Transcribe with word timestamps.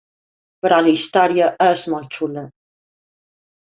Però 0.65 0.79
la 0.85 0.93
història 0.95 1.51
és 1.69 1.87
molt 1.97 2.19
xula. 2.21 2.49